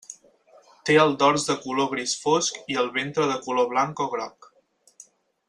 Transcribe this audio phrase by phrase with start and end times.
[0.89, 4.51] Té el dors de color gris fosc i el ventre de color blanc o groc.